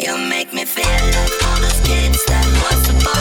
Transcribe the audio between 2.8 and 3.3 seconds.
supposed